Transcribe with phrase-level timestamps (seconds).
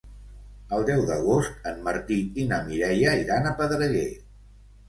[0.77, 4.09] El deu d'agost en Martí i na Mireia iran a Pedreguer.